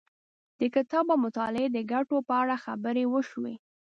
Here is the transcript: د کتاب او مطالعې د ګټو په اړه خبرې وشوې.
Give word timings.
د 0.59 0.61
کتاب 0.75 1.05
او 1.13 1.17
مطالعې 1.25 1.67
د 1.71 1.77
ګټو 1.91 2.17
په 2.27 2.33
اړه 2.41 2.55
خبرې 2.65 3.03
وشوې. 3.13 3.55